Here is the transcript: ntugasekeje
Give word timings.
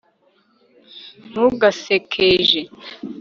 ntugasekeje 1.29 2.61